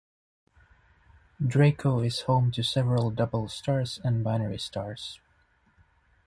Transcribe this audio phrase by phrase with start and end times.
[1.45, 5.19] Draco is home to several double stars and binary stars.